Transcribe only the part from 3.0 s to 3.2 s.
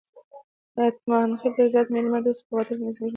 دي.